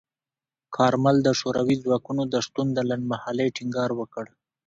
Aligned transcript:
کارمل 0.75 1.15
د 1.23 1.29
شوروي 1.39 1.75
ځواکونو 1.83 2.23
د 2.33 2.35
شتون 2.45 2.67
د 2.73 2.79
لنډمهالۍ 2.89 3.47
ټینګار 3.55 3.89
وکړ. 3.95 4.25